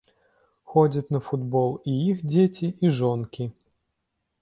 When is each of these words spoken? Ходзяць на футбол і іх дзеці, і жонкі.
Ходзяць 0.73 1.13
на 1.17 1.21
футбол 1.27 1.69
і 1.93 1.95
іх 2.09 2.25
дзеці, 2.33 2.67
і 2.85 2.95
жонкі. 3.01 3.51